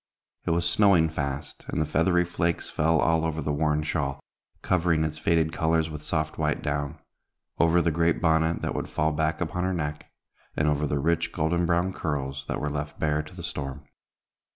[0.45, 4.19] It was snowing fast, and the feathery flakes fell all over the worn shawl,
[4.63, 6.97] covering its faded colors with soft white down;
[7.59, 10.11] over the great bonnet that would fall back upon her neck;
[10.57, 13.85] and over the rich, golden brown curls, that were left bare to the storm.